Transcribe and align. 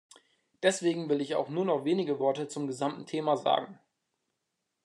Deswegen 0.63 1.09
will 1.09 1.21
ich 1.21 1.35
auch 1.35 1.47
nur 1.49 1.63
noch 1.63 1.85
wenige 1.85 2.17
Worte 2.17 2.47
zum 2.47 2.65
gesamten 2.65 3.05
Thema 3.05 3.37
sagen. 3.37 3.77